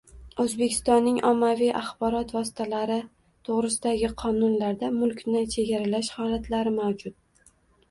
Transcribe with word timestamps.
O‘zbekistonning 0.43 1.19
Ommaviy 1.31 1.69
axborot 1.81 2.33
vositalari 2.37 2.97
to‘g‘risidagi 3.51 4.11
qonunlarida 4.23 4.91
mulkni 4.99 5.47
chegaralash 5.55 6.13
holatlari 6.19 6.77
mavjud. 6.83 7.21